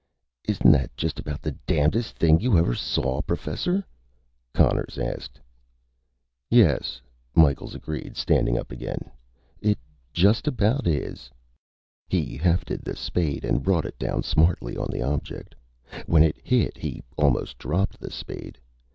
"Isn't 0.45 0.71
that 0.71 0.97
just 0.97 1.19
about 1.19 1.43
the 1.43 1.51
damnedest 1.67 2.15
thing 2.15 2.39
you 2.39 2.57
ever 2.57 2.73
saw, 2.73 3.21
Professor?" 3.21 3.85
Conners 4.51 4.97
asked. 4.97 5.39
"Yes," 6.49 6.99
Micheals 7.35 7.75
agreed, 7.75 8.17
standing 8.17 8.57
up 8.57 8.71
again. 8.71 9.11
"It 9.59 9.77
just 10.11 10.47
about 10.47 10.87
is." 10.87 11.29
He 12.07 12.35
hefted 12.35 12.81
the 12.81 12.95
spade 12.95 13.45
and 13.45 13.61
brought 13.61 13.85
it 13.85 13.99
down 13.99 14.23
smartly 14.23 14.75
on 14.75 14.89
the 14.89 15.03
object. 15.03 15.53
When 16.07 16.23
it 16.23 16.41
hit, 16.43 16.77
he 16.79 17.03
almost 17.15 17.59
dropped 17.59 17.99
the 17.99 18.09
spade. 18.09 18.57